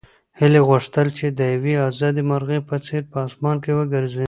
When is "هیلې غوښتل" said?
0.39-1.07